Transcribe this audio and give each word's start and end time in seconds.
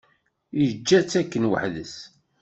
Yeǧǧa-tt 0.59 1.19
akken 1.21 1.47
weḥd-s. 1.51 1.95